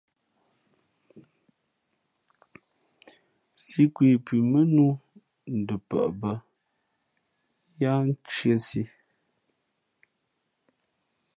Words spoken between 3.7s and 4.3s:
nkwe